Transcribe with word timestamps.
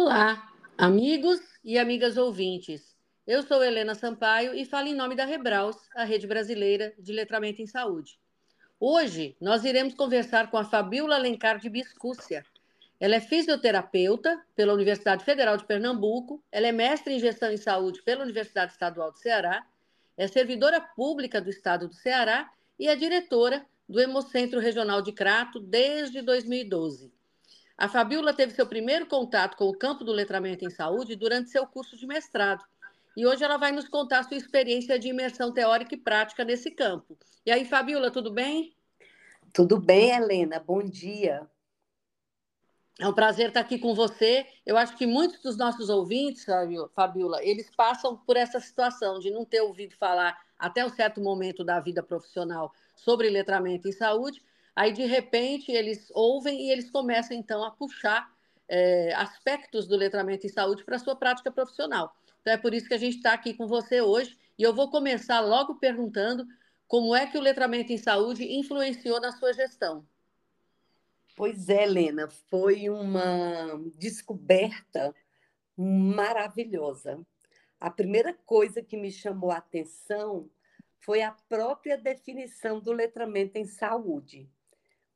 Olá, 0.00 0.48
amigos 0.78 1.40
e 1.64 1.76
amigas 1.76 2.16
ouvintes. 2.16 2.96
Eu 3.26 3.42
sou 3.42 3.64
Helena 3.64 3.96
Sampaio 3.96 4.54
e 4.54 4.64
falo 4.64 4.86
em 4.86 4.94
nome 4.94 5.16
da 5.16 5.24
Rebraus, 5.24 5.76
a 5.92 6.04
rede 6.04 6.24
brasileira 6.24 6.94
de 6.96 7.12
letramento 7.12 7.60
em 7.60 7.66
saúde. 7.66 8.16
Hoje 8.78 9.36
nós 9.40 9.64
iremos 9.64 9.94
conversar 9.94 10.52
com 10.52 10.56
a 10.56 10.64
Fabiola 10.64 11.16
Alencar 11.16 11.58
de 11.58 11.68
Biscúcia. 11.68 12.46
Ela 13.00 13.16
é 13.16 13.20
fisioterapeuta 13.20 14.40
pela 14.54 14.72
Universidade 14.72 15.24
Federal 15.24 15.56
de 15.56 15.66
Pernambuco, 15.66 16.40
ela 16.52 16.68
é 16.68 16.72
mestre 16.72 17.14
em 17.14 17.18
gestão 17.18 17.50
em 17.50 17.56
saúde 17.56 18.00
pela 18.04 18.22
Universidade 18.22 18.70
Estadual 18.70 19.10
do 19.10 19.18
Ceará, 19.18 19.66
é 20.16 20.28
servidora 20.28 20.80
pública 20.80 21.40
do 21.40 21.50
Estado 21.50 21.88
do 21.88 21.94
Ceará 21.94 22.48
e 22.78 22.86
é 22.86 22.94
diretora 22.94 23.66
do 23.88 24.00
Hemocentro 24.00 24.60
Regional 24.60 25.02
de 25.02 25.10
Crato 25.10 25.58
desde 25.58 26.22
2012. 26.22 27.17
A 27.78 27.88
Fabiola 27.88 28.34
teve 28.34 28.52
seu 28.52 28.66
primeiro 28.66 29.06
contato 29.06 29.56
com 29.56 29.66
o 29.66 29.78
campo 29.78 30.02
do 30.02 30.10
letramento 30.10 30.64
em 30.64 30.70
saúde 30.70 31.14
durante 31.14 31.48
seu 31.48 31.64
curso 31.64 31.96
de 31.96 32.08
mestrado. 32.08 32.64
E 33.16 33.24
hoje 33.24 33.44
ela 33.44 33.56
vai 33.56 33.70
nos 33.70 33.88
contar 33.88 34.24
sua 34.24 34.36
experiência 34.36 34.98
de 34.98 35.08
imersão 35.08 35.52
teórica 35.52 35.94
e 35.94 35.98
prática 35.98 36.44
nesse 36.44 36.72
campo. 36.72 37.16
E 37.46 37.52
aí, 37.52 37.64
Fabiola, 37.64 38.10
tudo 38.10 38.32
bem? 38.32 38.76
Tudo 39.52 39.78
bem, 39.78 40.10
Helena. 40.10 40.58
Bom 40.58 40.82
dia. 40.82 41.48
É 42.98 43.06
um 43.06 43.12
prazer 43.12 43.48
estar 43.48 43.60
aqui 43.60 43.78
com 43.78 43.94
você. 43.94 44.44
Eu 44.66 44.76
acho 44.76 44.96
que 44.96 45.06
muitos 45.06 45.40
dos 45.40 45.56
nossos 45.56 45.88
ouvintes, 45.88 46.44
Fabiola, 46.96 47.44
eles 47.44 47.70
passam 47.70 48.16
por 48.16 48.36
essa 48.36 48.58
situação 48.58 49.20
de 49.20 49.30
não 49.30 49.44
ter 49.44 49.60
ouvido 49.60 49.94
falar 49.94 50.36
até 50.58 50.84
um 50.84 50.90
certo 50.90 51.20
momento 51.20 51.62
da 51.62 51.78
vida 51.78 52.02
profissional 52.02 52.74
sobre 52.96 53.30
letramento 53.30 53.86
em 53.86 53.92
saúde 53.92 54.42
Aí, 54.78 54.92
de 54.92 55.04
repente, 55.06 55.72
eles 55.72 56.08
ouvem 56.14 56.68
e 56.68 56.70
eles 56.70 56.88
começam, 56.88 57.36
então, 57.36 57.64
a 57.64 57.70
puxar 57.72 58.32
é, 58.68 59.12
aspectos 59.16 59.88
do 59.88 59.96
letramento 59.96 60.46
em 60.46 60.48
saúde 60.48 60.84
para 60.84 60.94
a 60.94 60.98
sua 61.00 61.16
prática 61.16 61.50
profissional. 61.50 62.14
Então, 62.40 62.52
é 62.52 62.56
por 62.56 62.72
isso 62.72 62.86
que 62.86 62.94
a 62.94 62.98
gente 62.98 63.16
está 63.16 63.32
aqui 63.32 63.54
com 63.54 63.66
você 63.66 64.00
hoje. 64.00 64.38
E 64.56 64.62
eu 64.62 64.72
vou 64.72 64.88
começar 64.88 65.40
logo 65.40 65.80
perguntando 65.80 66.46
como 66.86 67.12
é 67.12 67.26
que 67.26 67.36
o 67.36 67.40
letramento 67.40 67.92
em 67.92 67.98
saúde 67.98 68.44
influenciou 68.56 69.20
na 69.20 69.32
sua 69.32 69.52
gestão. 69.52 70.06
Pois 71.34 71.68
é, 71.68 71.82
Helena, 71.82 72.28
foi 72.28 72.88
uma 72.88 73.82
descoberta 73.96 75.12
maravilhosa. 75.76 77.20
A 77.80 77.90
primeira 77.90 78.32
coisa 78.46 78.80
que 78.80 78.96
me 78.96 79.10
chamou 79.10 79.50
a 79.50 79.56
atenção 79.56 80.48
foi 81.00 81.20
a 81.20 81.32
própria 81.48 81.98
definição 81.98 82.78
do 82.78 82.92
letramento 82.92 83.58
em 83.58 83.64
saúde 83.64 84.48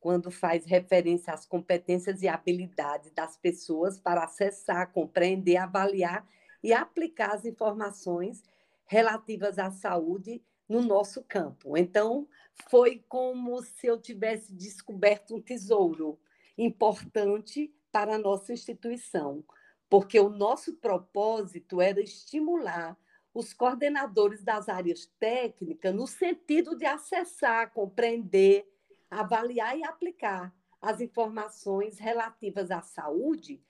quando 0.02 0.32
faz 0.32 0.66
referência 0.66 1.32
às 1.32 1.46
competências 1.46 2.22
e 2.22 2.28
habilidades 2.28 3.12
das 3.12 3.36
pessoas 3.36 4.00
para 4.00 4.24
acessar, 4.24 4.90
compreender, 4.90 5.56
avaliar 5.56 6.28
e 6.60 6.72
aplicar 6.72 7.32
as 7.34 7.44
informações 7.44 8.42
relativas 8.84 9.60
à 9.60 9.70
saúde 9.70 10.42
no 10.68 10.82
nosso 10.82 11.22
campo. 11.22 11.76
Então, 11.76 12.26
foi 12.68 13.04
como 13.08 13.62
se 13.62 13.86
eu 13.86 13.96
tivesse 13.96 14.52
descoberto 14.52 15.36
um 15.36 15.40
tesouro 15.40 16.18
importante 16.58 17.72
para 17.92 18.16
a 18.16 18.18
nossa 18.18 18.52
instituição, 18.52 19.44
porque 19.88 20.18
o 20.18 20.28
nosso 20.28 20.74
propósito 20.78 21.80
era 21.80 22.00
estimular 22.00 22.98
os 23.32 23.52
coordenadores 23.52 24.42
das 24.42 24.68
áreas 24.68 25.06
técnicas 25.20 25.94
no 25.94 26.08
sentido 26.08 26.76
de 26.76 26.86
acessar, 26.86 27.72
compreender, 27.72 28.66
avaliar 29.12 29.78
e 29.78 29.84
aplicar 29.84 30.54
as 30.80 31.00
informações 31.00 31.98
relativas 31.98 32.70
à 32.70 32.80
saúde 32.80 33.62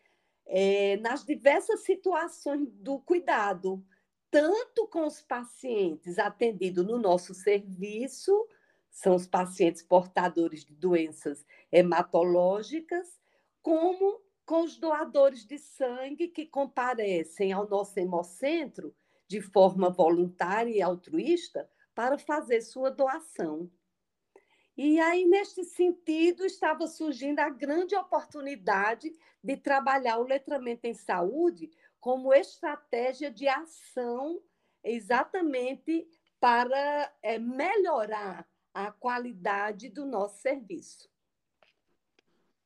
é, 0.47 0.97
nas 0.98 1.25
diversas 1.25 1.80
situações 1.80 2.70
do 2.73 3.01
cuidado, 3.01 3.85
tanto 4.30 4.86
com 4.89 5.07
os 5.07 5.20
pacientes 5.20 6.19
atendidos 6.19 6.86
no 6.86 6.98
nosso 6.98 7.35
serviço, 7.35 8.48
são 8.91 9.14
os 9.14 9.27
pacientes 9.27 9.83
portadores 9.83 10.64
de 10.64 10.75
doenças 10.75 11.45
hematológicas, 11.70 13.20
como 13.63 14.23
com 14.45 14.63
os 14.63 14.79
doadores 14.79 15.45
de 15.47 15.59
sangue 15.59 16.29
que 16.29 16.47
comparecem 16.47 17.53
ao 17.53 17.69
nosso 17.69 17.98
hemocentro 17.98 18.95
de 19.27 19.41
forma 19.41 19.91
voluntária 19.91 20.70
e 20.70 20.83
altruísta 20.83 21.69
para 21.95 22.19
fazer 22.19 22.61
sua 22.61 22.91
doação. 22.91 23.70
E 24.77 24.99
aí, 25.01 25.25
neste 25.27 25.65
sentido, 25.65 26.47
estava 26.47 26.87
surgindo 26.87 27.41
a 27.41 27.51
grande 27.51 27.95
oportunidade 27.95 29.13
de 29.43 29.57
trabalhar 29.57 30.19
o 30.19 30.27
letramento 30.27 30.87
em 30.87 30.95
saúde 30.95 31.71
como 32.01 32.33
estratégia 32.33 33.31
de 33.31 33.47
ação 33.47 34.41
exatamente 34.83 36.09
para 36.41 37.13
é, 37.23 37.39
melhorar 37.39 38.49
a 38.75 38.91
qualidade 38.91 39.89
do 39.89 40.07
nosso 40.07 40.41
serviço. 40.41 41.09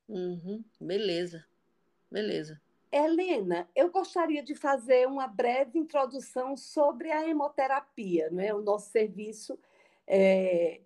Uhum, 0.07 0.63
beleza, 0.79 1.45
beleza. 2.09 2.61
Helena, 2.89 3.69
eu 3.75 3.91
gostaria 3.91 4.41
de 4.41 4.55
fazer 4.55 5.05
uma 5.07 5.27
breve 5.27 5.77
introdução 5.77 6.55
sobre 6.55 7.11
a 7.11 7.27
hemoterapia, 7.27 8.29
né? 8.31 8.53
o 8.53 8.61
nosso 8.61 8.89
serviço 8.89 9.59
é, 10.07 10.79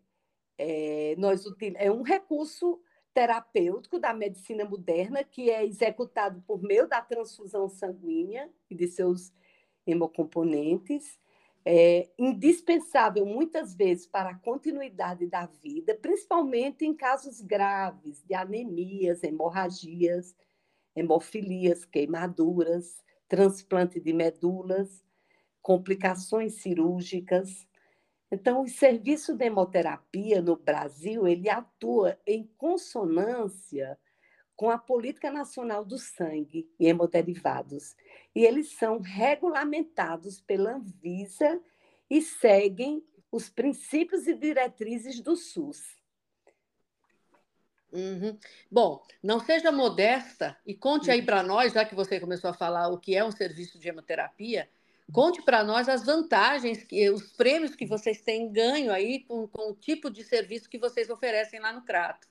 é, 0.63 1.15
nós 1.17 1.43
é 1.75 1.91
um 1.91 2.03
recurso 2.03 2.79
terapêutico 3.15 3.99
da 3.99 4.13
medicina 4.13 4.63
moderna 4.63 5.23
que 5.23 5.49
é 5.49 5.65
executado 5.65 6.41
por 6.45 6.61
meio 6.61 6.87
da 6.87 7.01
transfusão 7.01 7.67
sanguínea 7.67 8.47
e 8.69 8.75
de 8.75 8.87
seus 8.87 9.33
hemocomponentes, 9.87 11.19
é 11.65 12.09
indispensável 12.17 13.25
muitas 13.25 13.73
vezes 13.73 14.05
para 14.05 14.29
a 14.29 14.37
continuidade 14.37 15.25
da 15.25 15.47
vida, 15.47 15.95
principalmente 15.95 16.85
em 16.85 16.95
casos 16.95 17.41
graves 17.41 18.23
de 18.23 18.35
anemias, 18.35 19.23
hemorragias, 19.23 20.35
hemofilias, 20.95 21.85
queimaduras, 21.85 23.03
transplante 23.27 23.99
de 23.99 24.13
medulas, 24.13 25.03
complicações 25.61 26.61
cirúrgicas, 26.61 27.67
então, 28.31 28.61
o 28.61 28.67
serviço 28.67 29.35
de 29.35 29.45
hemoterapia 29.45 30.41
no 30.41 30.55
Brasil, 30.55 31.27
ele 31.27 31.49
atua 31.49 32.17
em 32.25 32.49
consonância 32.57 33.99
com 34.55 34.69
a 34.69 34.77
Política 34.77 35.29
Nacional 35.29 35.83
do 35.83 35.97
Sangue 35.97 36.69
e 36.79 36.87
Hemoderivados. 36.87 37.95
E 38.33 38.45
eles 38.45 38.71
são 38.77 38.99
regulamentados 38.99 40.39
pela 40.39 40.75
Anvisa 40.75 41.59
e 42.09 42.21
seguem 42.21 43.03
os 43.29 43.49
princípios 43.49 44.27
e 44.27 44.33
diretrizes 44.33 45.19
do 45.19 45.35
SUS. 45.35 45.99
Uhum. 47.91 48.37
Bom, 48.69 49.03
não 49.21 49.41
seja 49.41 49.71
modesta 49.71 50.57
e 50.65 50.73
conte 50.73 51.11
aí 51.11 51.19
uhum. 51.19 51.25
para 51.25 51.43
nós, 51.43 51.73
já 51.73 51.83
que 51.83 51.95
você 51.95 52.19
começou 52.19 52.49
a 52.49 52.53
falar 52.53 52.87
o 52.87 52.97
que 52.97 53.15
é 53.15 53.25
um 53.25 53.31
serviço 53.31 53.77
de 53.77 53.89
hemoterapia, 53.89 54.69
Conte 55.11 55.41
para 55.41 55.63
nós 55.63 55.89
as 55.89 56.05
vantagens, 56.05 56.83
que, 56.83 57.09
os 57.09 57.33
prêmios 57.33 57.75
que 57.75 57.85
vocês 57.85 58.21
têm 58.21 58.51
ganho 58.51 58.91
aí 58.91 59.23
com, 59.23 59.47
com 59.47 59.71
o 59.71 59.75
tipo 59.75 60.09
de 60.09 60.23
serviço 60.23 60.69
que 60.69 60.79
vocês 60.79 61.09
oferecem 61.09 61.59
lá 61.59 61.73
no 61.73 61.83
Crato. 61.83 62.27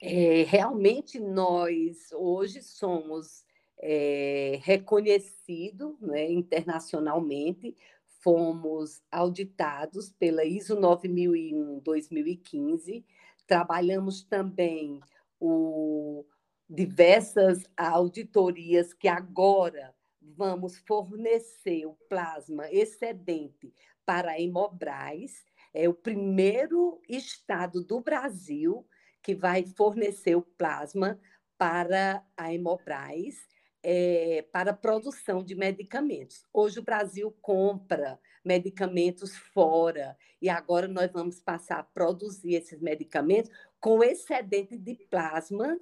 É, 0.00 0.44
realmente 0.46 1.18
nós 1.18 2.12
hoje 2.12 2.62
somos 2.62 3.44
é, 3.78 4.60
reconhecidos 4.62 5.98
né, 6.00 6.30
internacionalmente, 6.30 7.74
fomos 8.20 9.02
auditados 9.10 10.12
pela 10.18 10.44
ISO 10.44 10.76
9001-2015, 10.76 13.02
trabalhamos 13.46 14.22
também 14.22 15.00
o, 15.40 16.26
diversas 16.68 17.64
auditorias 17.76 18.92
que 18.92 19.08
agora 19.08 19.95
vamos 20.34 20.78
fornecer 20.78 21.86
o 21.86 21.94
plasma 22.08 22.70
excedente 22.70 23.72
para 24.04 24.32
a 24.32 24.40
Hemobras. 24.40 25.44
É 25.72 25.88
o 25.88 25.94
primeiro 25.94 27.00
estado 27.08 27.84
do 27.84 28.00
Brasil 28.00 28.86
que 29.22 29.34
vai 29.34 29.64
fornecer 29.64 30.34
o 30.36 30.42
plasma 30.42 31.20
para 31.58 32.24
a 32.36 32.52
Hemobras 32.52 33.34
é, 33.82 34.42
para 34.50 34.72
a 34.72 34.76
produção 34.76 35.44
de 35.44 35.54
medicamentos. 35.54 36.44
Hoje 36.52 36.80
o 36.80 36.82
Brasil 36.82 37.30
compra 37.40 38.18
medicamentos 38.44 39.36
fora 39.36 40.16
e 40.42 40.48
agora 40.48 40.88
nós 40.88 41.10
vamos 41.12 41.40
passar 41.40 41.78
a 41.78 41.84
produzir 41.84 42.54
esses 42.54 42.80
medicamentos 42.80 43.50
com 43.80 44.02
excedente 44.02 44.76
de 44.76 44.94
plasma 45.08 45.78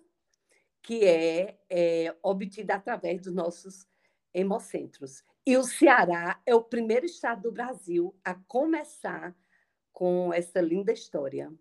que 0.82 1.02
é, 1.05 1.58
é 1.70 2.14
obtido 2.23 2.73
através 2.73 3.23
dos 3.23 3.32
nossos 3.32 3.87
hemocentros. 4.34 5.25
E 5.46 5.56
o 5.56 5.62
Ceará 5.62 6.40
é 6.44 6.54
o 6.54 6.62
primeiro 6.62 7.06
estado 7.06 7.42
do 7.42 7.52
Brasil 7.52 8.14
a 8.25 8.34
começar 8.34 9.34
com 9.92 10.32
essa 10.32 10.60
linda 10.60 10.92
história. 10.92 11.52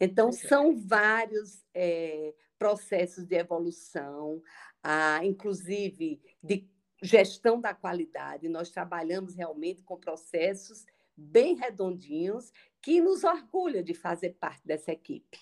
Então, 0.00 0.32
são 0.32 0.74
vários 0.74 1.62
é, 1.74 2.34
processos 2.58 3.26
de 3.26 3.36
evolução, 3.36 4.42
ah, 4.82 5.20
inclusive 5.22 6.22
de 6.42 6.66
gestão 7.02 7.60
da 7.60 7.74
qualidade. 7.74 8.48
Nós 8.48 8.70
trabalhamos 8.70 9.34
realmente 9.34 9.82
com 9.82 9.98
processos 9.98 10.86
bem 11.16 11.54
redondinhos 11.54 12.50
que 12.80 13.00
nos 13.00 13.24
orgulha 13.24 13.82
de 13.82 13.92
fazer 13.92 14.36
parte 14.40 14.66
dessa 14.66 14.90
equipe. 14.90 15.38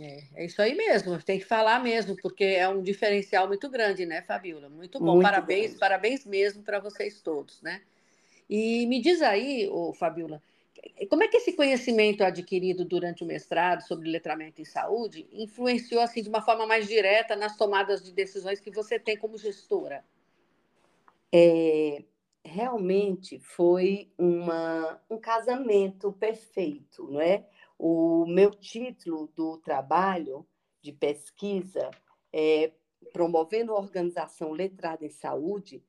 É, 0.00 0.24
é, 0.34 0.44
isso 0.44 0.60
aí 0.60 0.74
mesmo, 0.74 1.22
tem 1.22 1.38
que 1.38 1.44
falar 1.44 1.80
mesmo, 1.82 2.16
porque 2.20 2.44
é 2.44 2.68
um 2.68 2.82
diferencial 2.82 3.46
muito 3.46 3.68
grande, 3.68 4.04
né, 4.04 4.22
Fabiola? 4.22 4.68
Muito 4.68 4.98
bom, 4.98 5.12
muito 5.12 5.22
parabéns, 5.22 5.66
grande. 5.66 5.78
parabéns 5.78 6.26
mesmo 6.26 6.62
para 6.62 6.80
vocês 6.80 7.20
todos, 7.20 7.62
né? 7.62 7.80
E 8.50 8.86
me 8.86 9.00
diz 9.00 9.22
aí, 9.22 9.68
ô, 9.68 9.92
Fabiola, 9.92 10.42
como 11.08 11.22
é 11.22 11.28
que 11.28 11.36
esse 11.36 11.52
conhecimento 11.52 12.22
adquirido 12.22 12.84
durante 12.84 13.22
o 13.22 13.26
mestrado 13.26 13.82
sobre 13.82 14.10
letramento 14.10 14.60
em 14.60 14.64
saúde 14.64 15.26
influenciou 15.32 16.00
assim 16.02 16.22
de 16.22 16.28
uma 16.28 16.42
forma 16.42 16.66
mais 16.66 16.86
direta 16.86 17.36
nas 17.36 17.56
tomadas 17.56 18.02
de 18.02 18.12
decisões 18.12 18.60
que 18.60 18.70
você 18.70 18.98
tem 18.98 19.16
como 19.16 19.38
gestora? 19.38 20.04
É, 21.32 22.02
realmente 22.44 23.38
foi 23.38 24.10
uma, 24.18 25.00
um 25.08 25.18
casamento 25.18 26.12
perfeito, 26.12 27.08
não 27.10 27.20
é? 27.20 27.44
O 27.78 28.24
meu 28.26 28.50
título 28.50 29.28
do 29.36 29.58
trabalho 29.58 30.46
de 30.80 30.92
pesquisa 30.92 31.90
é 32.32 32.72
Promovendo 33.12 33.72
a 33.72 33.78
Organização 33.78 34.52
Letrada 34.52 35.04
em 35.04 35.10
Saúde, 35.10 35.84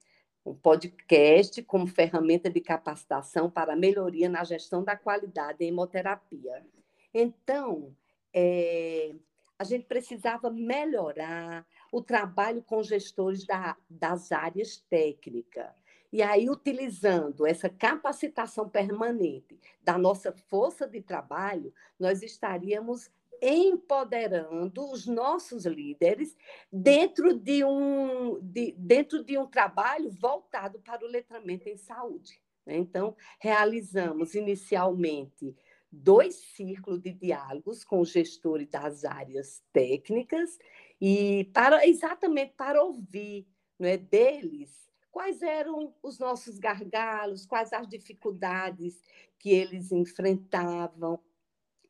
um 0.45 0.53
podcast 0.53 1.61
como 1.63 1.87
ferramenta 1.87 2.49
de 2.49 2.61
capacitação 2.61 3.49
para 3.49 3.75
melhoria 3.75 4.29
na 4.29 4.43
gestão 4.43 4.83
da 4.83 4.95
qualidade 4.95 5.63
em 5.63 5.69
hemoterapia. 5.69 6.65
Então, 7.13 7.95
é, 8.33 9.15
a 9.57 9.63
gente 9.63 9.85
precisava 9.85 10.49
melhorar 10.49 11.65
o 11.91 12.01
trabalho 12.01 12.61
com 12.61 12.83
gestores 12.83 13.45
da, 13.45 13.77
das 13.89 14.31
áreas 14.31 14.77
técnicas. 14.89 15.71
E 16.15 16.21
aí, 16.21 16.49
utilizando 16.49 17.45
essa 17.45 17.67
capacitação 17.67 18.69
permanente 18.69 19.59
da 19.83 19.97
nossa 19.97 20.31
força 20.31 20.87
de 20.87 21.01
trabalho, 21.01 21.73
nós 21.99 22.23
estaríamos 22.23 23.11
empoderando 23.41 24.89
os 24.89 25.05
nossos 25.05 25.65
líderes 25.65 26.33
dentro 26.71 27.37
de 27.37 27.65
um, 27.65 28.39
de, 28.41 28.73
dentro 28.77 29.25
de 29.25 29.37
um 29.37 29.45
trabalho 29.45 30.09
voltado 30.09 30.79
para 30.79 31.03
o 31.03 31.09
letramento 31.09 31.67
em 31.67 31.75
saúde. 31.75 32.41
Né? 32.65 32.77
Então, 32.77 33.13
realizamos 33.37 34.35
inicialmente 34.35 35.53
dois 35.91 36.35
círculos 36.35 37.01
de 37.01 37.11
diálogos 37.11 37.83
com 37.83 38.05
gestores 38.05 38.69
das 38.69 39.03
áreas 39.03 39.61
técnicas 39.73 40.57
e 41.01 41.51
para 41.53 41.85
exatamente 41.85 42.53
para 42.55 42.81
ouvir 42.81 43.45
não 43.77 43.89
é, 43.89 43.97
deles 43.97 44.85
quais 45.15 45.41
eram 45.41 45.95
os 46.03 46.19
nossos 46.19 46.59
gargalos, 46.59 47.45
quais 47.45 47.71
as 47.71 47.87
dificuldades 47.87 49.01
que 49.39 49.49
eles 49.49 49.93
enfrentavam 49.93 51.17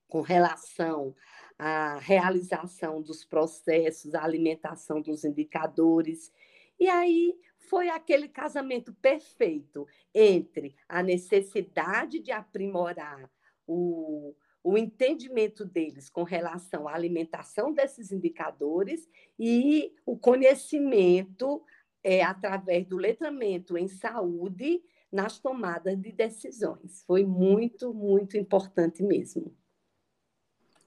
com 0.07 0.22
relação 0.22 1.16
à 1.57 1.98
realização 1.98 3.01
dos 3.01 3.25
processos, 3.25 4.13
à 4.13 4.24
alimentação 4.24 5.01
dos 5.01 5.25
indicadores. 5.25 6.31
E 6.80 6.88
aí 6.88 7.36
foi 7.57 7.89
aquele 7.89 8.27
casamento 8.27 8.94
perfeito 8.94 9.88
entre 10.13 10.75
a 10.88 11.01
necessidade 11.01 12.19
de 12.19 12.31
aprimorar 12.31 13.27
o, 13.66 14.36
o 14.63 14.77
entendimento 14.77 15.66
deles 15.66 16.12
com 16.12 16.22
relação 16.22 16.88
à 16.88 16.94
alimentação 16.94 17.74
desses 17.74 18.12
indicadores 18.12 19.10
e 19.39 19.95
o 20.06 20.16
conhecimento 20.16 21.66
é, 22.05 22.21
através 22.21 22.85
do 22.85 22.97
letramento 22.97 23.75
em 23.75 23.87
saúde 23.87 24.79
nas 25.11 25.39
tomadas 25.39 25.99
de 25.99 26.11
decisões. 26.11 27.03
Foi 27.07 27.25
muito, 27.25 27.91
muito 27.95 28.37
importante 28.37 29.01
mesmo. 29.01 29.51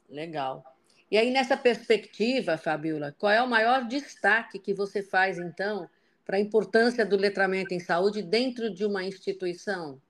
Legal. 0.09 0.63
E 1.11 1.19
aí, 1.19 1.33
nessa 1.33 1.57
perspectiva, 1.57 2.57
Fabiola, 2.57 3.13
qual 3.19 3.33
é 3.33 3.43
o 3.43 3.49
maior 3.49 3.89
destaque 3.89 4.61
que 4.61 4.73
você 4.73 5.03
faz, 5.03 5.39
então, 5.39 5.91
para 6.25 6.37
a 6.37 6.41
importância 6.41 7.05
do 7.05 7.17
letramento 7.17 7.75
em 7.75 7.81
saúde 7.81 8.23
dentro 8.23 8.73
de 8.73 8.85
uma 8.85 9.03
instituição? 9.03 10.01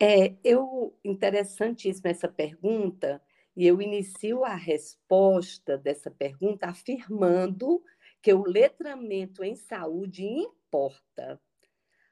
É, 0.00 0.32
eu 0.42 0.96
interessantíssima 1.04 2.08
essa 2.08 2.28
pergunta, 2.28 3.20
e 3.54 3.66
eu 3.66 3.82
inicio 3.82 4.44
a 4.44 4.54
resposta 4.54 5.76
dessa 5.76 6.10
pergunta 6.10 6.68
afirmando 6.68 7.82
que 8.24 8.32
o 8.32 8.42
letramento 8.42 9.44
em 9.44 9.54
saúde 9.54 10.24
importa. 10.24 11.38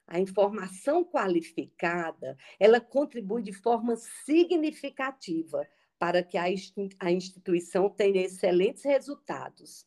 A 0.06 0.20
informação 0.20 1.02
qualificada, 1.02 2.36
ela 2.60 2.82
contribui 2.82 3.40
de 3.40 3.54
forma 3.54 3.96
significativa 3.96 5.66
para 5.98 6.22
que 6.22 6.36
a 6.36 7.10
instituição 7.10 7.88
tenha 7.88 8.26
excelentes 8.26 8.84
resultados, 8.84 9.86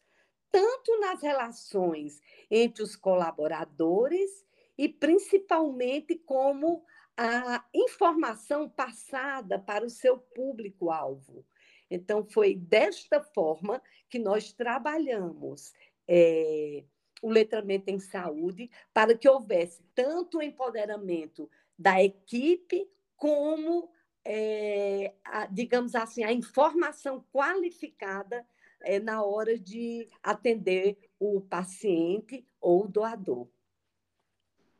tanto 0.51 0.99
nas 0.99 1.21
relações 1.21 2.19
entre 2.49 2.81
os 2.81 2.95
colaboradores 2.95 4.43
e 4.75 4.89
principalmente 4.89 6.15
como 6.15 6.83
a 7.15 7.63
informação 7.71 8.67
passada 8.67 9.59
para 9.59 9.85
o 9.85 9.91
seu 9.91 10.17
público-alvo. 10.17 11.45
Então, 11.87 12.25
foi 12.25 12.55
desta 12.55 13.21
forma 13.21 13.79
que 14.09 14.17
nós 14.17 14.51
trabalhamos 14.51 15.71
é, 16.07 16.83
o 17.21 17.29
letramento 17.29 17.89
em 17.89 17.99
saúde 17.99 18.69
para 18.93 19.17
que 19.17 19.27
houvesse 19.27 19.83
tanto 19.93 20.37
o 20.37 20.41
empoderamento 20.41 21.49
da 21.77 22.03
equipe 22.03 22.89
como 23.15 23.89
é, 24.23 25.13
a, 25.23 25.45
digamos 25.45 25.95
assim, 25.95 26.23
a 26.23 26.31
informação 26.33 27.23
qualificada 27.31 28.45
é, 28.81 28.99
na 28.99 29.23
hora 29.23 29.57
de 29.57 30.07
atender 30.21 30.97
o 31.19 31.41
paciente 31.41 32.45
ou 32.59 32.85
o 32.85 32.87
doador. 32.87 33.47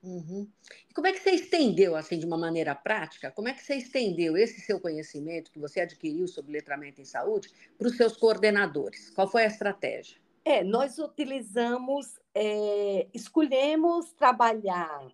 Uhum. 0.04 0.48
Como 0.94 1.08
é 1.08 1.12
que 1.12 1.20
você 1.20 1.32
estendeu, 1.32 1.96
assim, 1.96 2.20
de 2.20 2.28
uma 2.28 2.38
maneira 2.38 2.76
prática, 2.76 3.32
como 3.32 3.48
é 3.48 3.54
que 3.54 3.64
você 3.64 3.76
estendeu 3.76 4.38
esse 4.38 4.62
seu 4.62 4.80
conhecimento 4.80 5.52
que 5.52 5.58
você 5.58 5.80
adquiriu 5.80 6.28
sobre 6.28 6.52
letramento 6.52 7.02
em 7.02 7.06
saúde 7.06 7.50
para 7.76 7.88
os 7.88 7.98
seus 7.98 8.16
coordenadores? 8.16 9.10
Qual 9.10 9.28
foi 9.28 9.44
a 9.44 9.48
estratégia? 9.48 10.18
É, 10.48 10.64
nós 10.64 11.00
utilizamos, 11.00 12.20
é, 12.32 13.08
escolhemos 13.12 14.14
trabalhar 14.14 15.12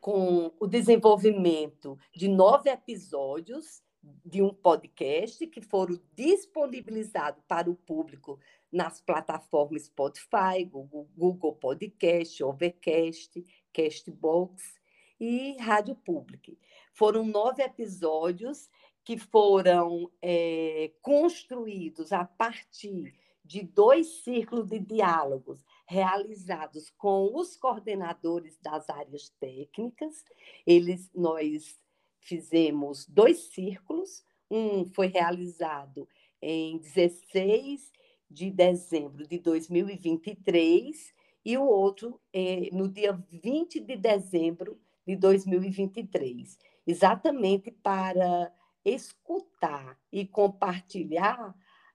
com 0.00 0.52
o 0.58 0.66
desenvolvimento 0.66 1.96
de 2.12 2.26
nove 2.26 2.68
episódios 2.68 3.80
de 4.02 4.42
um 4.42 4.52
podcast 4.52 5.46
que 5.46 5.62
foram 5.62 6.00
disponibilizados 6.16 7.44
para 7.46 7.70
o 7.70 7.76
público 7.76 8.40
nas 8.72 9.00
plataformas 9.00 9.84
Spotify, 9.84 10.64
Google, 10.68 11.08
Google 11.16 11.54
Podcast, 11.54 12.42
Overcast, 12.42 13.44
Castbox 13.72 14.80
e 15.20 15.56
Rádio 15.60 15.94
Public. 15.94 16.58
Foram 16.92 17.24
nove 17.24 17.62
episódios 17.62 18.68
que 19.04 19.16
foram 19.16 20.10
é, 20.20 20.90
construídos 21.00 22.12
a 22.12 22.24
partir 22.24 23.19
de 23.50 23.62
dois 23.62 24.22
círculos 24.22 24.68
de 24.68 24.78
diálogos 24.78 25.64
realizados 25.84 26.88
com 26.90 27.36
os 27.36 27.56
coordenadores 27.56 28.56
das 28.62 28.88
áreas 28.88 29.28
técnicas. 29.40 30.24
Eles, 30.64 31.10
nós 31.12 31.76
fizemos 32.20 33.04
dois 33.08 33.52
círculos, 33.52 34.24
um 34.48 34.86
foi 34.86 35.08
realizado 35.08 36.08
em 36.40 36.78
16 36.78 37.90
de 38.30 38.52
dezembro 38.52 39.26
de 39.26 39.40
2023 39.40 41.12
e 41.44 41.58
o 41.58 41.64
outro 41.64 42.20
é, 42.32 42.68
no 42.72 42.88
dia 42.88 43.20
20 43.28 43.80
de 43.80 43.96
dezembro 43.96 44.80
de 45.04 45.16
2023, 45.16 46.56
exatamente 46.86 47.72
para 47.72 48.54
escutar 48.84 49.98
e 50.12 50.24
compartilhar 50.24 51.52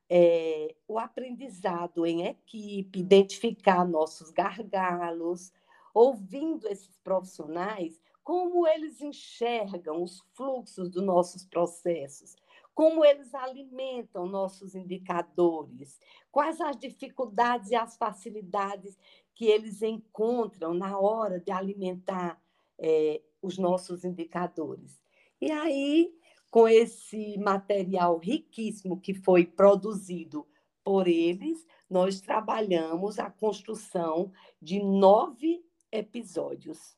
é, 0.09 0.75
o 0.87 0.99
aprendizado 0.99 2.05
em 2.05 2.25
equipe, 2.25 2.99
identificar 2.99 3.85
nossos 3.85 4.31
gargalos, 4.31 5.51
ouvindo 5.93 6.67
esses 6.67 6.97
profissionais, 6.97 7.99
como 8.23 8.67
eles 8.67 9.01
enxergam 9.01 10.01
os 10.01 10.19
fluxos 10.33 10.89
dos 10.89 11.03
nossos 11.03 11.45
processos, 11.45 12.35
como 12.73 13.05
eles 13.05 13.33
alimentam 13.33 14.25
nossos 14.25 14.75
indicadores, 14.75 15.99
quais 16.31 16.59
as 16.59 16.77
dificuldades 16.77 17.71
e 17.71 17.75
as 17.75 17.95
facilidades 17.95 18.97
que 19.33 19.45
eles 19.45 19.81
encontram 19.81 20.73
na 20.73 20.99
hora 20.99 21.39
de 21.39 21.51
alimentar 21.51 22.41
é, 22.77 23.21
os 23.41 23.57
nossos 23.57 24.03
indicadores. 24.03 24.99
E 25.39 25.51
aí 25.51 26.13
com 26.49 26.67
esse 26.67 27.37
material 27.37 28.17
riquíssimo 28.17 28.99
que 28.99 29.13
foi 29.13 29.45
produzido 29.45 30.47
por 30.83 31.07
eles, 31.07 31.65
nós 31.89 32.21
trabalhamos 32.21 33.19
a 33.19 33.29
construção 33.29 34.31
de 34.61 34.81
nove 34.81 35.65
episódios 35.91 36.97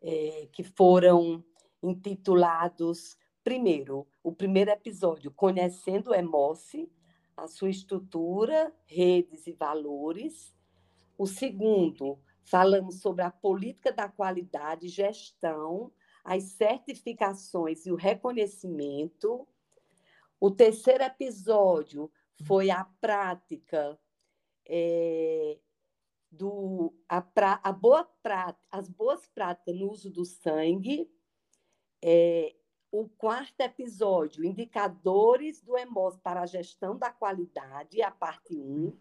é, 0.00 0.48
que 0.52 0.62
foram 0.62 1.44
intitulados 1.82 3.16
primeiro 3.42 4.06
o 4.22 4.32
primeiro 4.32 4.70
episódio 4.70 5.30
conhecendo 5.30 6.10
o 6.10 6.14
Emoce, 6.14 6.90
a 7.36 7.46
sua 7.46 7.70
estrutura, 7.70 8.74
redes 8.86 9.46
e 9.46 9.52
valores. 9.52 10.54
O 11.16 11.26
segundo 11.26 12.18
falamos 12.44 13.00
sobre 13.00 13.22
a 13.22 13.30
política 13.30 13.92
da 13.92 14.08
qualidade, 14.08 14.88
gestão, 14.88 15.92
as 16.24 16.44
certificações 16.44 17.86
e 17.86 17.92
o 17.92 17.96
reconhecimento. 17.96 19.46
O 20.40 20.50
terceiro 20.50 21.02
episódio 21.04 22.10
foi 22.44 22.70
a 22.70 22.84
prática 23.00 23.98
é, 24.66 25.58
do 26.30 26.94
a, 27.08 27.20
pra, 27.20 27.60
a 27.62 27.72
boa 27.72 28.04
prática, 28.22 28.66
as 28.70 28.88
boas 28.88 29.26
práticas 29.28 29.74
no 29.74 29.90
uso 29.90 30.10
do 30.10 30.24
sangue. 30.24 31.10
É, 32.02 32.54
o 32.90 33.08
quarto 33.08 33.60
episódio, 33.60 34.44
indicadores 34.44 35.60
do 35.60 35.76
EMOS 35.76 36.16
para 36.18 36.42
a 36.42 36.46
gestão 36.46 36.96
da 36.96 37.10
qualidade, 37.10 38.00
a 38.00 38.10
parte 38.10 38.56
1. 38.56 38.96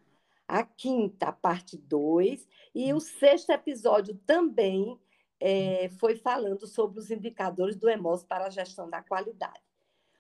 A 0.48 0.64
quinta, 0.64 1.32
parte 1.32 1.78
2. 1.78 2.48
E 2.74 2.94
o 2.94 3.00
sexto 3.00 3.52
episódio 3.52 4.16
também 4.26 5.00
é, 5.40 5.90
foi 6.00 6.16
falando 6.16 6.66
sobre 6.66 7.00
os 7.00 7.12
indicadores 7.12 7.76
do 7.76 7.90
EMOS 7.90 8.24
para 8.24 8.46
a 8.46 8.50
gestão 8.50 8.90
da 8.90 9.02
qualidade. 9.02 9.62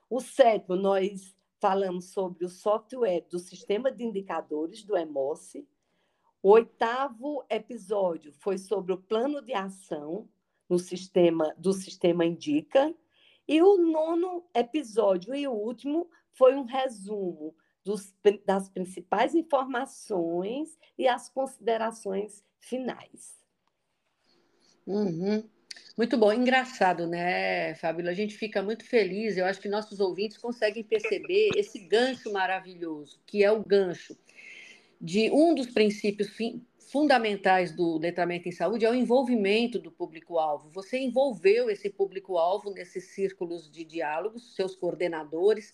O 0.09 0.21
sétimo, 0.21 0.75
nós 0.75 1.36
falamos 1.59 2.05
sobre 2.12 2.45
o 2.45 2.50
software 2.50 3.25
do 3.29 3.39
sistema 3.39 3.91
de 3.91 4.03
indicadores 4.03 4.83
do 4.83 4.95
EMOS. 4.95 5.55
O 6.41 6.51
oitavo 6.51 7.43
episódio 7.50 8.31
foi 8.31 8.57
sobre 8.57 8.93
o 8.93 8.97
plano 8.97 9.41
de 9.41 9.53
ação 9.53 10.29
no 10.69 10.77
sistema 10.77 11.53
do 11.57 11.74
sistema 11.74 12.25
Indica. 12.25 12.93
E 13.47 13.62
o 13.62 13.77
nono 13.77 14.45
episódio 14.53 15.33
e 15.33 15.47
o 15.47 15.53
último 15.53 16.09
foi 16.33 16.55
um 16.55 16.63
resumo 16.63 17.55
dos, 17.83 18.13
das 18.45 18.69
principais 18.69 19.33
informações 19.33 20.77
e 20.97 21.07
as 21.07 21.29
considerações 21.29 22.43
finais. 22.59 23.46
Uhum. 24.88 25.44
Muito 25.98 26.17
bom, 26.17 26.32
engraçado, 26.32 27.08
né, 27.08 27.75
Fábio? 27.75 28.08
A 28.10 28.13
gente 28.13 28.38
fica 28.38 28.63
muito 28.63 28.86
feliz. 28.86 29.36
Eu 29.36 29.46
acho 29.46 29.60
que 29.60 29.67
nossos 29.67 30.00
ouvintes 30.00 30.38
conseguem 30.38 30.84
perceber 30.84 31.50
esse 31.56 31.79
gancho 31.79 32.32
maravilhoso, 32.32 33.20
que 33.25 33.44
é 33.44 33.51
o 33.51 33.63
gancho 33.63 34.17
de 35.00 35.29
um 35.32 35.53
dos 35.53 35.67
princípios 35.67 36.29
fundamentais 36.91 37.72
do 37.72 37.98
letramento 37.98 38.48
em 38.48 38.51
saúde 38.51 38.86
é 38.86 38.89
o 38.89 38.96
envolvimento 38.96 39.77
do 39.77 39.91
público-alvo. 39.91 40.70
Você 40.70 40.98
envolveu 40.98 41.70
esse 41.70 41.89
público-alvo 41.89 42.72
nesses 42.72 43.13
círculos 43.13 43.70
de 43.70 43.84
diálogos, 43.84 44.56
seus 44.56 44.75
coordenadores. 44.75 45.74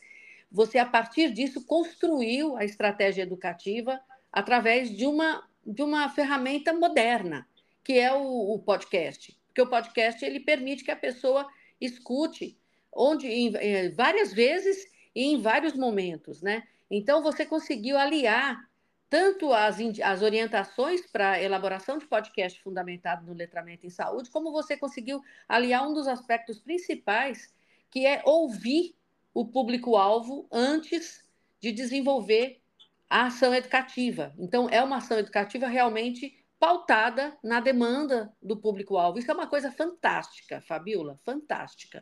Você, 0.51 0.77
a 0.77 0.85
partir 0.85 1.31
disso, 1.31 1.65
construiu 1.65 2.57
a 2.57 2.65
estratégia 2.65 3.21
educativa 3.21 3.99
através 4.31 4.89
de 4.89 5.05
uma, 5.05 5.47
de 5.65 5.83
uma 5.83 6.09
ferramenta 6.09 6.73
moderna, 6.73 7.47
que 7.83 7.99
é 7.99 8.13
o, 8.13 8.53
o 8.53 8.59
podcast. 8.59 9.37
Porque 9.47 9.61
o 9.61 9.69
podcast 9.69 10.23
ele 10.23 10.39
permite 10.39 10.83
que 10.83 10.91
a 10.91 10.95
pessoa 10.95 11.47
escute 11.79 12.57
onde 12.91 13.27
em, 13.27 13.55
em, 13.55 13.89
várias 13.89 14.33
vezes 14.33 14.85
e 15.15 15.23
em 15.23 15.41
vários 15.41 15.73
momentos, 15.73 16.41
né? 16.41 16.63
Então 16.89 17.21
você 17.21 17.45
conseguiu 17.45 17.97
aliar 17.97 18.67
tanto 19.09 19.53
as, 19.53 19.77
as 20.03 20.21
orientações 20.23 21.05
para 21.05 21.39
elaboração 21.41 21.99
de 21.99 22.07
podcast 22.07 22.59
fundamentado 22.61 23.25
no 23.25 23.33
letramento 23.33 23.85
em 23.85 23.89
saúde, 23.89 24.31
como 24.31 24.51
você 24.51 24.75
conseguiu 24.75 25.21
aliar 25.47 25.87
um 25.87 25.93
dos 25.93 26.07
aspectos 26.07 26.59
principais, 26.59 27.53
que 27.91 28.07
é 28.07 28.23
ouvir 28.25 28.95
o 29.33 29.45
público-alvo 29.45 30.47
antes 30.51 31.23
de 31.59 31.71
desenvolver 31.71 32.59
a 33.07 33.27
ação 33.27 33.53
educativa. 33.53 34.33
Então, 34.37 34.67
é 34.69 34.81
uma 34.81 34.97
ação 34.97 35.19
educativa 35.19 35.67
realmente 35.67 36.42
pautada 36.63 37.37
na 37.43 37.59
demanda 37.59 38.31
do 38.41 38.55
público-alvo. 38.55 39.19
Isso 39.19 39.29
é 39.29 39.33
uma 39.33 39.47
coisa 39.47 39.69
fantástica, 39.69 40.61
Fabiola, 40.61 41.19
fantástica. 41.25 42.01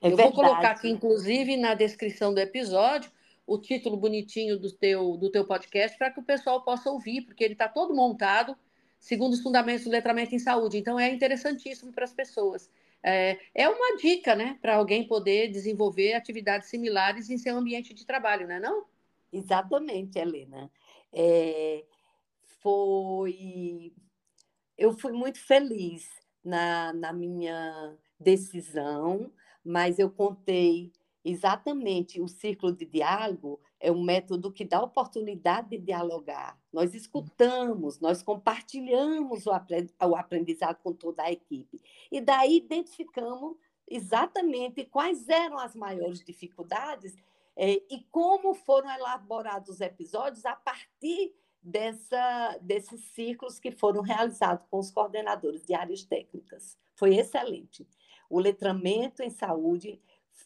É 0.00 0.06
Eu 0.06 0.16
verdade. 0.16 0.34
vou 0.34 0.44
colocar 0.44 0.70
aqui, 0.70 0.88
inclusive, 0.88 1.58
na 1.58 1.74
descrição 1.74 2.32
do 2.32 2.40
episódio, 2.40 3.12
o 3.46 3.58
título 3.58 3.98
bonitinho 3.98 4.58
do 4.58 4.72
teu, 4.72 5.18
do 5.18 5.30
teu 5.30 5.46
podcast 5.46 5.98
para 5.98 6.10
que 6.10 6.18
o 6.18 6.22
pessoal 6.22 6.64
possa 6.64 6.90
ouvir, 6.90 7.20
porque 7.26 7.44
ele 7.44 7.52
está 7.52 7.68
todo 7.68 7.94
montado 7.94 8.56
segundo 8.98 9.34
os 9.34 9.42
fundamentos 9.42 9.84
do 9.84 9.90
letramento 9.90 10.34
em 10.34 10.38
saúde. 10.38 10.78
Então, 10.78 10.98
é 10.98 11.12
interessantíssimo 11.12 11.92
para 11.92 12.04
as 12.04 12.14
pessoas. 12.14 12.70
É, 13.02 13.38
é 13.54 13.68
uma 13.68 13.98
dica, 13.98 14.34
né, 14.34 14.58
para 14.62 14.76
alguém 14.76 15.06
poder 15.06 15.48
desenvolver 15.48 16.14
atividades 16.14 16.70
similares 16.70 17.28
em 17.28 17.36
seu 17.36 17.58
ambiente 17.58 17.92
de 17.92 18.06
trabalho, 18.06 18.48
não 18.48 18.54
é 18.54 18.60
não? 18.60 18.86
Exatamente, 19.30 20.18
Helena. 20.18 20.70
É, 21.12 21.84
foi... 22.62 23.92
Eu 24.78 24.96
fui 24.96 25.12
muito 25.12 25.38
feliz 25.38 26.08
na, 26.44 26.92
na 26.92 27.12
minha 27.12 27.96
decisão, 28.18 29.32
mas 29.64 29.98
eu 29.98 30.10
contei 30.10 30.92
Exatamente, 31.24 32.20
o 32.20 32.26
círculo 32.26 32.72
de 32.72 32.84
diálogo 32.84 33.60
é 33.78 33.92
um 33.92 34.02
método 34.02 34.50
que 34.50 34.64
dá 34.64 34.82
oportunidade 34.82 35.70
de 35.70 35.78
dialogar. 35.78 36.58
Nós 36.72 36.94
escutamos, 36.94 38.00
nós 38.00 38.24
compartilhamos 38.24 39.46
o 39.46 40.16
aprendizado 40.16 40.82
com 40.82 40.92
toda 40.92 41.22
a 41.22 41.30
equipe. 41.30 41.80
E 42.10 42.20
daí 42.20 42.56
identificamos 42.56 43.56
exatamente 43.88 44.84
quais 44.84 45.28
eram 45.28 45.58
as 45.58 45.76
maiores 45.76 46.24
dificuldades 46.24 47.14
é, 47.54 47.74
e 47.88 48.02
como 48.10 48.54
foram 48.54 48.90
elaborados 48.90 49.68
os 49.76 49.80
episódios 49.80 50.44
a 50.44 50.56
partir 50.56 51.32
dessa, 51.62 52.58
desses 52.60 53.00
ciclos 53.12 53.58
que 53.58 53.70
foram 53.70 54.02
realizados 54.02 54.66
com 54.70 54.78
os 54.78 54.90
coordenadores 54.90 55.64
de 55.64 55.74
áreas 55.74 56.02
técnicas. 56.02 56.76
Foi 56.94 57.14
excelente. 57.14 57.86
O 58.28 58.40
letramento 58.40 59.22
em 59.22 59.30
saúde 59.30 60.00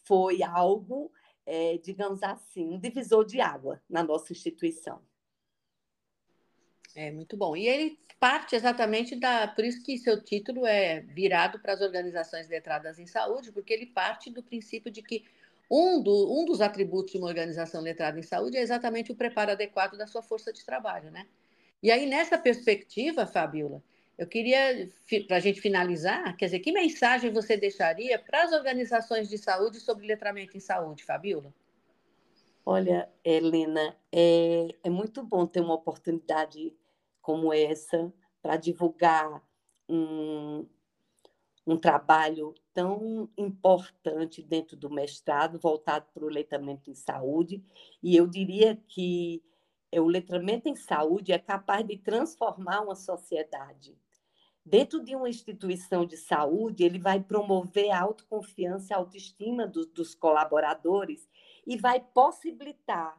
foi 0.05 0.43
algo, 0.43 1.11
é, 1.45 1.77
digamos 1.77 2.21
assim, 2.21 2.69
um 2.69 2.79
divisor 2.79 3.25
de 3.25 3.41
água 3.41 3.81
na 3.89 4.03
nossa 4.03 4.31
instituição. 4.31 5.01
É 6.95 7.11
muito 7.11 7.37
bom. 7.37 7.55
E 7.55 7.67
ele 7.67 7.99
parte 8.19 8.55
exatamente 8.55 9.15
da. 9.15 9.47
Por 9.47 9.63
isso 9.63 9.83
que 9.83 9.97
seu 9.97 10.23
título 10.23 10.65
é 10.65 11.01
virado 11.01 11.59
para 11.59 11.73
as 11.73 11.81
organizações 11.81 12.47
letradas 12.49 12.97
em 12.97 13.05
saúde, 13.05 13.51
porque 13.51 13.73
ele 13.73 13.85
parte 13.85 14.31
do 14.31 14.41
princípio 14.41 14.91
de 14.91 15.01
que 15.01 15.23
um, 15.69 16.01
do, 16.01 16.39
um 16.39 16.45
dos 16.45 16.61
atributos 16.61 17.11
de 17.11 17.17
uma 17.17 17.27
organização 17.27 17.81
letrada 17.81 18.19
em 18.19 18.23
saúde 18.23 18.57
é 18.57 18.61
exatamente 18.61 19.11
o 19.11 19.15
preparo 19.15 19.51
adequado 19.51 19.97
da 19.97 20.07
sua 20.07 20.21
força 20.21 20.53
de 20.53 20.65
trabalho, 20.65 21.11
né? 21.11 21.27
E 21.81 21.91
aí, 21.91 22.05
nessa 22.05 22.37
perspectiva, 22.37 23.27
Fabiola, 23.27 23.83
eu 24.17 24.25
queria, 24.25 24.89
para 25.27 25.37
a 25.37 25.39
gente 25.39 25.61
finalizar, 25.61 26.35
quer 26.35 26.45
dizer, 26.45 26.59
que 26.59 26.71
mensagem 26.71 27.31
você 27.31 27.55
deixaria 27.55 28.17
para 28.17 28.43
as 28.43 28.51
organizações 28.51 29.29
de 29.29 29.37
saúde 29.37 29.79
sobre 29.79 30.07
letramento 30.07 30.57
em 30.57 30.59
saúde, 30.59 31.03
Fabiola? 31.03 31.53
Olha, 32.65 33.07
Helena, 33.23 33.95
é, 34.11 34.67
é 34.83 34.89
muito 34.89 35.23
bom 35.23 35.45
ter 35.45 35.61
uma 35.61 35.75
oportunidade 35.75 36.75
como 37.21 37.53
essa 37.53 38.11
para 38.41 38.57
divulgar 38.57 39.41
um, 39.87 40.65
um 41.65 41.77
trabalho 41.77 42.55
tão 42.77 43.27
importante 43.35 44.43
dentro 44.43 44.77
do 44.77 44.87
mestrado, 44.87 45.57
voltado 45.57 46.05
para 46.13 46.23
o 46.23 46.29
letramento 46.29 46.91
em 46.91 46.93
saúde. 46.93 47.63
E 48.03 48.15
eu 48.15 48.27
diria 48.27 48.79
que 48.87 49.43
o 49.95 50.05
letramento 50.05 50.69
em 50.69 50.75
saúde 50.75 51.31
é 51.31 51.39
capaz 51.39 51.83
de 51.87 51.97
transformar 51.97 52.81
uma 52.81 52.93
sociedade 52.93 53.97
dentro 54.67 55.01
de 55.01 55.15
uma 55.15 55.29
instituição 55.29 56.05
de 56.05 56.17
saúde, 56.17 56.83
ele 56.83 56.99
vai 56.99 57.21
promover 57.21 57.89
a 57.89 58.01
autoconfiança 58.01 58.93
a 58.93 58.97
autoestima 58.97 59.65
do, 59.65 59.85
dos 59.85 60.13
colaboradores 60.13 61.27
e 61.65 61.77
vai 61.77 62.01
possibilitar 62.01 63.17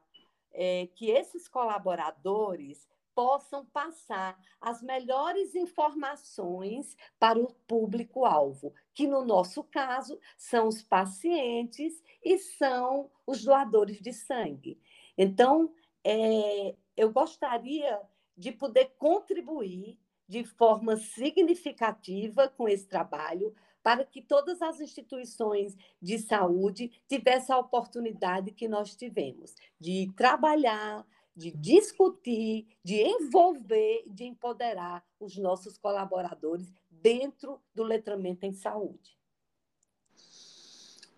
é, 0.53 0.89
que 0.95 1.11
esses 1.11 1.49
colaboradores 1.49 2.87
possam 3.19 3.67
passar 3.67 4.39
as 4.61 4.81
melhores 4.81 5.57
informações 5.57 6.97
para 7.19 7.37
o 7.37 7.53
público-alvo, 7.67 8.73
que 8.95 9.09
no 9.09 9.25
nosso 9.25 9.65
caso 9.65 10.21
são 10.37 10.69
os 10.69 10.85
pacientes 10.85 12.01
e 12.25 12.39
são 12.39 13.11
os 13.27 13.45
doadores 13.45 14.01
de 14.01 14.13
sangue. 14.13 14.81
Então, 15.17 15.75
é, 16.05 16.77
eu 16.97 17.11
gostaria 17.11 18.01
de 18.37 18.53
poder 18.53 18.95
contribuir 18.97 19.99
de 20.29 20.45
forma 20.45 20.97
significativa 20.97 22.47
com 22.47 22.69
esse 22.69 22.87
trabalho 22.87 23.53
para 23.83 24.05
que 24.05 24.23
todas 24.23 24.63
as 24.63 24.81
instituições 24.81 25.77
de 26.01 26.19
saúde 26.19 26.93
tivessem 27.09 27.53
a 27.53 27.59
oportunidade 27.59 28.53
que 28.53 28.69
nós 28.69 28.95
tivemos 28.95 29.57
de 29.81 30.13
trabalhar, 30.15 31.05
de 31.39 31.53
discutir, 31.53 32.67
de 32.83 32.97
envolver, 32.97 34.03
de 34.09 34.25
empoderar 34.25 35.05
os 35.21 35.37
nossos 35.37 35.79
colaboradores 35.79 36.75
dentro 36.91 37.61
do 37.73 37.85
letramento 37.85 38.45
em 38.45 38.53
saúde. 38.53 39.17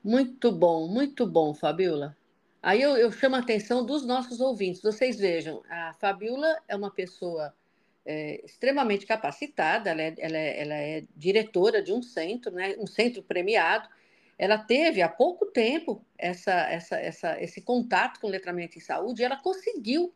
Muito 0.05 0.53
bom, 0.53 0.87
muito 0.87 1.27
bom, 1.27 1.55
Fabiola. 1.55 2.15
Aí 2.63 2.83
eu, 2.83 2.99
eu 2.99 3.11
chamo 3.11 3.37
a 3.37 3.39
atenção 3.39 3.85
dos 3.85 4.05
nossos 4.05 4.41
ouvintes. 4.41 4.83
Vocês 4.83 5.19
vejam, 5.19 5.63
a 5.71 5.95
Fabiola 5.95 6.55
é 6.69 6.77
uma 6.77 6.91
pessoa 6.91 7.55
é, 8.05 8.45
extremamente 8.45 9.07
capacitada, 9.07 9.89
ela 9.89 10.03
é, 10.03 10.15
ela, 10.19 10.37
é, 10.37 10.63
ela 10.63 10.75
é, 10.75 11.05
diretora 11.17 11.83
de 11.83 11.95
um 11.95 12.03
centro, 12.03 12.53
né, 12.53 12.77
um 12.79 12.87
centro 12.87 13.23
premiado. 13.23 13.89
Ela 14.41 14.57
teve 14.57 15.03
há 15.03 15.09
pouco 15.09 15.45
tempo 15.45 16.03
essa, 16.17 16.51
essa, 16.63 16.97
essa, 16.97 17.43
esse 17.43 17.61
contato 17.61 18.19
com 18.19 18.27
letramento 18.27 18.79
em 18.79 18.81
saúde 18.81 19.21
e 19.21 19.25
ela 19.27 19.37
conseguiu 19.37 20.15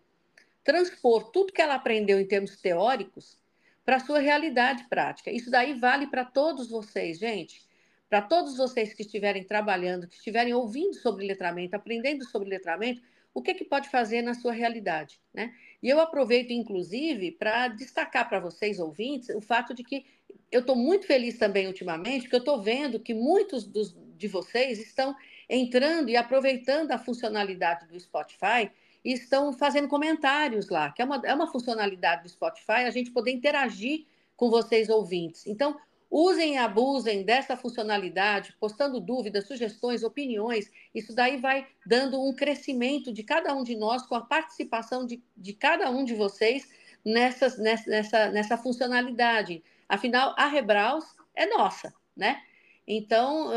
transpor 0.64 1.30
tudo 1.30 1.52
que 1.52 1.60
ela 1.60 1.74
aprendeu 1.74 2.18
em 2.18 2.26
termos 2.26 2.56
teóricos 2.56 3.38
para 3.84 3.96
a 3.96 4.00
sua 4.00 4.20
realidade 4.20 4.84
prática. 4.88 5.30
Isso 5.30 5.50
daí 5.50 5.74
vale 5.74 6.06
para 6.06 6.24
todos 6.24 6.70
vocês, 6.70 7.18
gente. 7.18 7.68
Para 8.08 8.22
todos 8.22 8.56
vocês 8.56 8.94
que 8.94 9.02
estiverem 9.02 9.44
trabalhando, 9.44 10.08
que 10.08 10.14
estiverem 10.14 10.54
ouvindo 10.54 10.94
sobre 10.94 11.26
letramento, 11.26 11.76
aprendendo 11.76 12.24
sobre 12.24 12.48
letramento, 12.48 13.02
o 13.34 13.42
que, 13.42 13.52
que 13.52 13.64
pode 13.66 13.90
fazer 13.90 14.22
na 14.22 14.32
sua 14.32 14.52
realidade, 14.52 15.20
né? 15.34 15.52
E 15.82 15.90
eu 15.90 16.00
aproveito, 16.00 16.50
inclusive, 16.50 17.32
para 17.32 17.68
destacar 17.68 18.26
para 18.26 18.40
vocês, 18.40 18.78
ouvintes, 18.78 19.28
o 19.30 19.40
fato 19.42 19.74
de 19.74 19.84
que 19.84 20.06
eu 20.50 20.60
estou 20.60 20.76
muito 20.76 21.06
feliz 21.06 21.36
também 21.36 21.66
ultimamente, 21.66 22.22
porque 22.22 22.36
eu 22.36 22.40
estou 22.40 22.62
vendo 22.62 23.00
que 23.00 23.12
muitos 23.12 23.66
dos, 23.66 23.94
de 24.16 24.28
vocês 24.28 24.78
estão 24.78 25.14
entrando 25.48 26.08
e 26.08 26.16
aproveitando 26.16 26.92
a 26.92 26.98
funcionalidade 26.98 27.86
do 27.86 27.98
Spotify 27.98 28.70
e 29.04 29.12
estão 29.12 29.52
fazendo 29.52 29.88
comentários 29.88 30.68
lá, 30.68 30.90
que 30.90 31.02
é 31.02 31.04
uma, 31.04 31.20
é 31.24 31.34
uma 31.34 31.46
funcionalidade 31.46 32.22
do 32.22 32.28
Spotify, 32.28 32.84
a 32.86 32.90
gente 32.90 33.10
poder 33.10 33.32
interagir 33.32 34.06
com 34.36 34.48
vocês 34.50 34.88
ouvintes. 34.88 35.46
Então, 35.46 35.76
usem 36.10 36.54
e 36.54 36.56
abusem 36.56 37.22
dessa 37.22 37.56
funcionalidade, 37.56 38.54
postando 38.58 39.00
dúvidas, 39.00 39.46
sugestões, 39.46 40.02
opiniões. 40.02 40.70
Isso 40.94 41.14
daí 41.14 41.36
vai 41.36 41.66
dando 41.86 42.22
um 42.22 42.34
crescimento 42.34 43.12
de 43.12 43.22
cada 43.22 43.54
um 43.54 43.62
de 43.62 43.76
nós, 43.76 44.06
com 44.06 44.14
a 44.14 44.20
participação 44.20 45.04
de, 45.04 45.22
de 45.36 45.52
cada 45.52 45.90
um 45.90 46.04
de 46.04 46.14
vocês 46.14 46.68
nessas, 47.04 47.58
nessa, 47.58 48.30
nessa 48.30 48.56
funcionalidade. 48.56 49.62
Afinal, 49.88 50.34
a 50.38 50.46
Rebraus 50.46 51.04
é 51.34 51.46
nossa, 51.46 51.92
né? 52.16 52.40
Então, 52.86 53.52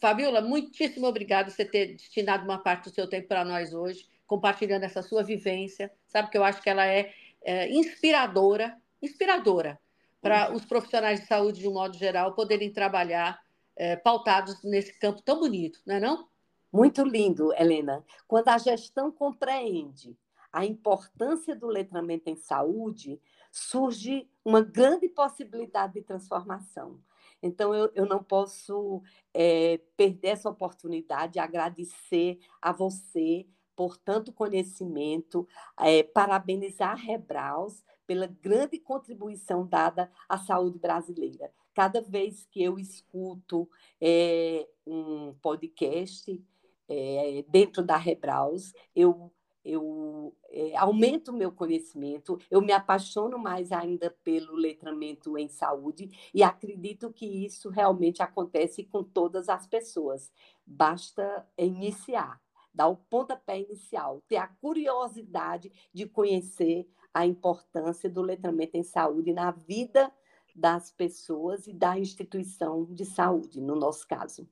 Fabiola, 0.00 0.40
muitíssimo 0.40 1.06
obrigada 1.06 1.50
por 1.50 1.56
você 1.56 1.64
ter 1.64 1.94
destinado 1.94 2.44
uma 2.44 2.58
parte 2.58 2.84
do 2.84 2.94
seu 2.94 3.08
tempo 3.08 3.28
para 3.28 3.44
nós 3.44 3.72
hoje 3.74 4.06
compartilhando 4.28 4.84
essa 4.84 5.02
sua 5.02 5.24
vivência. 5.24 5.90
Sabe 6.06 6.30
que 6.30 6.38
eu 6.38 6.44
acho 6.44 6.62
que 6.62 6.70
ela 6.70 6.86
é, 6.86 7.12
é 7.42 7.72
inspiradora, 7.72 8.76
inspiradora 9.02 9.80
para 10.20 10.50
uhum. 10.50 10.56
os 10.56 10.64
profissionais 10.64 11.20
de 11.20 11.26
saúde, 11.26 11.60
de 11.60 11.68
um 11.68 11.72
modo 11.72 11.96
geral, 11.96 12.34
poderem 12.34 12.70
trabalhar 12.70 13.40
é, 13.74 13.96
pautados 13.96 14.62
nesse 14.62 14.92
campo 14.98 15.22
tão 15.22 15.40
bonito, 15.40 15.80
não 15.86 15.94
é 15.96 16.00
não? 16.00 16.28
Muito 16.70 17.02
lindo, 17.02 17.52
Helena. 17.54 18.04
Quando 18.26 18.48
a 18.48 18.58
gestão 18.58 19.10
compreende 19.10 20.16
a 20.52 20.64
importância 20.66 21.56
do 21.56 21.66
letramento 21.66 22.28
em 22.28 22.36
saúde, 22.36 23.18
surge 23.50 24.28
uma 24.44 24.60
grande 24.60 25.08
possibilidade 25.08 25.94
de 25.94 26.02
transformação. 26.02 27.00
Então, 27.42 27.74
eu, 27.74 27.90
eu 27.94 28.06
não 28.06 28.22
posso 28.22 29.02
é, 29.32 29.78
perder 29.96 30.28
essa 30.28 30.50
oportunidade 30.50 31.34
de 31.34 31.38
agradecer 31.38 32.38
a 32.60 32.72
você, 32.72 33.46
por 33.76 33.96
tanto 33.96 34.32
conhecimento, 34.32 35.46
é, 35.78 36.02
parabenizar 36.02 36.90
a 36.90 36.94
Rebraus 36.94 37.84
pela 38.06 38.26
grande 38.26 38.78
contribuição 38.78 39.66
dada 39.66 40.10
à 40.28 40.38
saúde 40.38 40.78
brasileira. 40.78 41.52
Cada 41.74 42.00
vez 42.00 42.46
que 42.50 42.62
eu 42.62 42.78
escuto 42.78 43.68
é, 44.00 44.66
um 44.86 45.34
podcast 45.40 46.42
é, 46.88 47.44
dentro 47.48 47.84
da 47.84 47.96
Rebraus, 47.96 48.72
eu 48.96 49.30
eu 49.64 50.34
é, 50.50 50.76
aumento 50.76 51.30
o 51.30 51.36
meu 51.36 51.52
conhecimento, 51.52 52.38
eu 52.50 52.60
me 52.60 52.72
apaixono 52.72 53.38
mais 53.38 53.72
ainda 53.72 54.10
pelo 54.22 54.54
letramento 54.54 55.36
em 55.36 55.48
saúde 55.48 56.10
e 56.32 56.42
acredito 56.42 57.12
que 57.12 57.26
isso 57.44 57.68
realmente 57.68 58.22
acontece 58.22 58.84
com 58.84 59.02
todas 59.02 59.48
as 59.48 59.66
pessoas. 59.66 60.32
Basta 60.66 61.46
iniciar 61.56 62.40
dar 62.78 62.86
o 62.86 62.96
pontapé 62.96 63.60
inicial, 63.60 64.22
ter 64.28 64.36
a 64.36 64.46
curiosidade 64.46 65.72
de 65.92 66.06
conhecer 66.06 66.88
a 67.12 67.26
importância 67.26 68.08
do 68.08 68.22
letramento 68.22 68.76
em 68.76 68.84
saúde 68.84 69.32
na 69.32 69.50
vida 69.50 70.12
das 70.54 70.92
pessoas 70.92 71.66
e 71.66 71.72
da 71.72 71.98
instituição 71.98 72.84
de 72.84 73.04
saúde, 73.04 73.60
no 73.60 73.74
nosso 73.74 74.06
caso. 74.06 74.48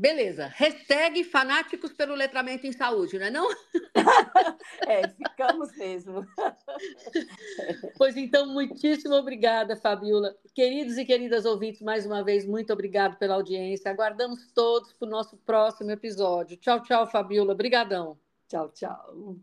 Beleza. 0.00 0.46
Hashtag 0.46 1.22
fanáticos 1.24 1.92
pelo 1.92 2.14
letramento 2.14 2.66
em 2.66 2.72
saúde, 2.72 3.18
não 3.18 3.26
é 3.26 3.30
não? 3.30 3.50
é, 4.88 5.06
ficamos 5.08 5.76
mesmo. 5.76 6.26
pois 7.98 8.16
então, 8.16 8.46
muitíssimo 8.46 9.14
obrigada, 9.14 9.76
Fabiola. 9.76 10.34
Queridos 10.54 10.96
e 10.96 11.04
queridas 11.04 11.44
ouvintes, 11.44 11.82
mais 11.82 12.06
uma 12.06 12.24
vez, 12.24 12.46
muito 12.46 12.72
obrigado 12.72 13.18
pela 13.18 13.34
audiência. 13.34 13.90
Aguardamos 13.90 14.50
todos 14.54 14.90
para 14.94 15.06
o 15.06 15.10
nosso 15.10 15.36
próximo 15.36 15.90
episódio. 15.90 16.56
Tchau, 16.56 16.82
tchau, 16.82 17.06
Fabiola. 17.06 17.52
Obrigadão. 17.52 18.18
Tchau, 18.48 18.70
tchau. 18.70 19.36